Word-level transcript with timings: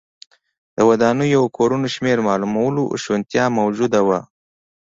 د 0.75 0.77
ودانیو 0.89 1.39
او 1.41 1.45
کورونو 1.57 1.87
شمېر 1.95 2.17
معلومولو 2.27 2.83
شونتیا 3.03 3.45
موجوده 3.57 4.01
وه 4.07 4.19